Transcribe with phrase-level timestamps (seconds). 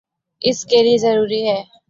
[0.41, 1.61] اس کے لئیے ضروری ہے